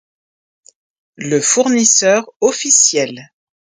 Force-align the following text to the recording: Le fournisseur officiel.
Le 1.17 1.39
fournisseur 1.41 2.27
officiel. 2.41 3.29